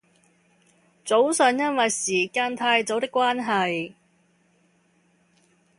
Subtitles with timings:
[1.05, 3.93] 早上因為時間太早的關係